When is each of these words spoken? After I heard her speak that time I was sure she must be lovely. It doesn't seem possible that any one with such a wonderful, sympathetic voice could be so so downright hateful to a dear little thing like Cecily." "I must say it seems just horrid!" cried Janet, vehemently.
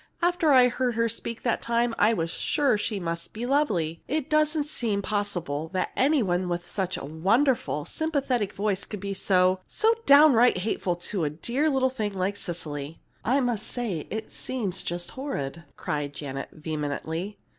After 0.19 0.49
I 0.49 0.67
heard 0.67 0.95
her 0.95 1.07
speak 1.07 1.43
that 1.43 1.61
time 1.61 1.93
I 1.99 2.11
was 2.11 2.31
sure 2.31 2.75
she 2.75 2.99
must 2.99 3.33
be 3.33 3.45
lovely. 3.45 4.01
It 4.07 4.31
doesn't 4.31 4.63
seem 4.63 5.03
possible 5.03 5.67
that 5.73 5.91
any 5.95 6.23
one 6.23 6.49
with 6.49 6.65
such 6.65 6.97
a 6.97 7.05
wonderful, 7.05 7.85
sympathetic 7.85 8.51
voice 8.51 8.83
could 8.83 8.99
be 8.99 9.13
so 9.13 9.59
so 9.67 9.93
downright 10.07 10.57
hateful 10.57 10.95
to 10.95 11.23
a 11.23 11.29
dear 11.29 11.69
little 11.69 11.91
thing 11.91 12.15
like 12.15 12.35
Cecily." 12.35 12.99
"I 13.23 13.41
must 13.41 13.67
say 13.67 14.07
it 14.09 14.31
seems 14.31 14.81
just 14.81 15.11
horrid!" 15.11 15.65
cried 15.77 16.13
Janet, 16.15 16.49
vehemently. 16.51 17.37